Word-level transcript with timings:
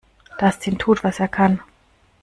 Dustin 0.39 0.79
tut, 0.79 1.03
was 1.03 1.19
er 1.19 1.27
kann. 1.27 1.59